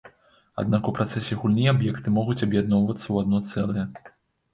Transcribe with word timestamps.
Аднак 0.61 0.87
у 0.91 0.93
працэсе 0.99 1.37
гульні 1.41 1.67
аб'екты 1.73 2.13
могуць 2.15 2.39
аб'ядноўвацца 2.47 3.05
ў 3.05 3.25
адно 3.25 3.43
цэлае. 3.51 3.85